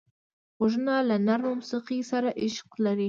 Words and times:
غوږونه 0.57 0.93
له 1.09 1.15
نرمه 1.27 1.51
موسیقۍ 1.59 1.99
سره 2.11 2.29
عشق 2.43 2.67
لري 2.85 2.99